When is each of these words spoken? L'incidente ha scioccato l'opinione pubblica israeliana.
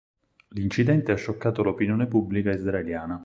L'incidente 0.55 1.11
ha 1.11 1.15
scioccato 1.15 1.61
l'opinione 1.61 2.07
pubblica 2.07 2.49
israeliana. 2.49 3.19